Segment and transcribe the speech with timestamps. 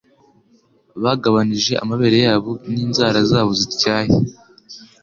[1.03, 4.13] Bagabanije amabere yabo n'inzara zabo zityaye